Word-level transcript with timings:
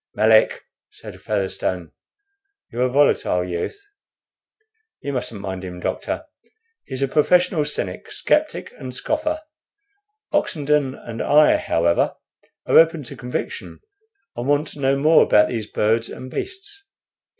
"Melick," 0.15 0.63
said 0.89 1.21
Featherstone, 1.21 1.91
"you're 2.71 2.81
a 2.81 2.89
volatile 2.89 3.45
youth. 3.47 3.79
You 4.99 5.13
mustn't 5.13 5.39
mind 5.41 5.63
him, 5.63 5.79
doctor. 5.79 6.25
He's 6.85 7.03
a 7.03 7.07
professional 7.07 7.65
cynic, 7.65 8.09
sceptic, 8.09 8.73
and 8.79 8.95
scoffer. 8.95 9.41
Oxenden 10.33 10.95
and 10.95 11.21
I, 11.21 11.57
however, 11.57 12.15
are 12.65 12.79
open 12.79 13.03
to 13.03 13.15
conviction, 13.15 13.79
and 14.35 14.47
want 14.47 14.69
to 14.69 14.79
know 14.79 14.97
more 14.97 15.21
about 15.21 15.49
those 15.49 15.67
birds 15.67 16.09
and 16.09 16.31
beasts. 16.31 16.87